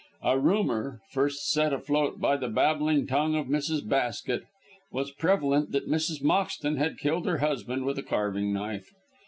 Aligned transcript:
A 0.23 0.39
rumour 0.39 0.99
first 1.11 1.51
set 1.51 1.71
afloat 1.71 2.19
by 2.19 2.35
the 2.35 2.47
babbling 2.47 3.05
tongue 3.05 3.35
of 3.35 3.45
Mrs. 3.45 3.87
Basket 3.87 4.41
was 4.91 5.11
prevalent 5.11 5.73
that 5.73 5.87
Mrs. 5.87 6.23
Moxton 6.23 6.77
had 6.77 6.97
killed 6.97 7.27
her 7.27 7.37
husband 7.37 7.85
with 7.85 7.99
a 7.99 8.03
carving 8.03 8.51
knife. 8.51 8.89